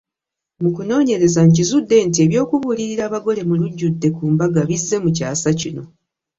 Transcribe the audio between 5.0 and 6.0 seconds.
mu kyasa kino.